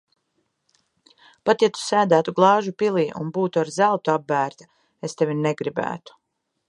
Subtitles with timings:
[1.49, 4.69] Pat ja Tu sēdētu glāžu pilī un būtu ar zeltu apbērta,
[5.11, 6.19] es tevi negribētu.